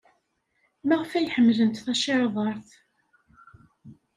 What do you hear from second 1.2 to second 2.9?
ḥemmlent tacirḍart?